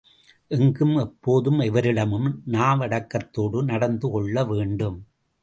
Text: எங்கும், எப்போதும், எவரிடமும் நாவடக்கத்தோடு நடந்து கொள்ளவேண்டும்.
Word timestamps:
எங்கும், 0.47 0.95
எப்போதும், 0.97 1.59
எவரிடமும் 1.59 2.27
நாவடக்கத்தோடு 2.45 3.63
நடந்து 3.63 4.09
கொள்ளவேண்டும். 4.09 4.99